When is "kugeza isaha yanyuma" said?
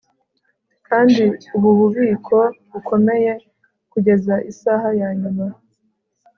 3.91-5.45